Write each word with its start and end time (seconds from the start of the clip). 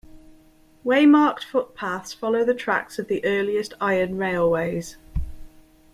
Waymarked 0.83 1.43
footpaths 1.43 2.11
follow 2.11 2.43
the 2.43 2.55
tracks 2.55 2.97
of 2.97 3.07
the 3.07 3.23
earliest 3.23 3.75
iron 3.79 4.17
railways. 4.17 4.97